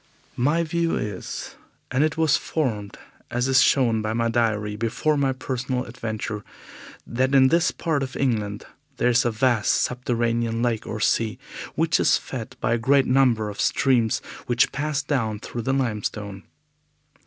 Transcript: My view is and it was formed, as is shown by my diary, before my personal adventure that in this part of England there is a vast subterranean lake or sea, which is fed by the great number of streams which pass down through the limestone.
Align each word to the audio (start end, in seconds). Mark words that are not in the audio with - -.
My 0.41 0.63
view 0.63 0.95
is 0.95 1.53
and 1.91 2.03
it 2.03 2.17
was 2.17 2.35
formed, 2.35 2.97
as 3.29 3.47
is 3.47 3.61
shown 3.61 4.01
by 4.01 4.13
my 4.13 4.29
diary, 4.29 4.75
before 4.75 5.15
my 5.15 5.31
personal 5.31 5.83
adventure 5.83 6.43
that 7.05 7.35
in 7.35 7.49
this 7.49 7.69
part 7.69 8.01
of 8.01 8.15
England 8.15 8.65
there 8.97 9.09
is 9.09 9.25
a 9.25 9.29
vast 9.29 9.71
subterranean 9.75 10.63
lake 10.63 10.87
or 10.87 10.99
sea, 10.99 11.37
which 11.75 11.99
is 11.99 12.17
fed 12.17 12.55
by 12.59 12.71
the 12.71 12.77
great 12.79 13.05
number 13.05 13.47
of 13.51 13.61
streams 13.61 14.23
which 14.47 14.71
pass 14.71 15.03
down 15.03 15.37
through 15.39 15.61
the 15.61 15.71
limestone. 15.73 16.45